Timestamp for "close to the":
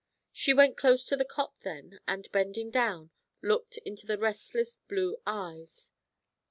0.77-1.23